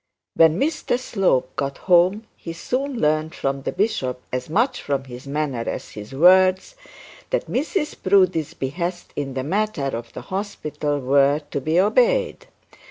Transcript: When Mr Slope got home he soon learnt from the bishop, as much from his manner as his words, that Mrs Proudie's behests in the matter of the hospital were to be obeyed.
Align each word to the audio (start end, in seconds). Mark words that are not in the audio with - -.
When 0.35 0.59
Mr 0.59 0.97
Slope 0.97 1.55
got 1.55 1.77
home 1.77 2.25
he 2.35 2.53
soon 2.53 2.99
learnt 2.99 3.35
from 3.35 3.61
the 3.61 3.71
bishop, 3.71 4.19
as 4.33 4.49
much 4.49 4.81
from 4.81 5.03
his 5.03 5.27
manner 5.27 5.69
as 5.69 5.91
his 5.91 6.11
words, 6.11 6.75
that 7.29 7.45
Mrs 7.45 8.01
Proudie's 8.01 8.55
behests 8.55 9.13
in 9.15 9.35
the 9.35 9.43
matter 9.43 9.95
of 9.95 10.11
the 10.13 10.21
hospital 10.21 10.99
were 10.99 11.41
to 11.51 11.61
be 11.61 11.79
obeyed. 11.79 12.47